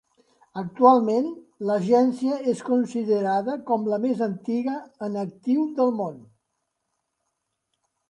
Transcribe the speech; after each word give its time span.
Actualment, 0.59 1.27
l'agència 1.71 2.39
és 2.55 2.65
considerada 2.71 3.59
com 3.69 3.87
la 3.93 4.01
més 4.09 4.25
antiga 4.31 4.81
en 5.11 5.23
actiu 5.29 5.71
del 5.81 5.97
món. 6.03 6.21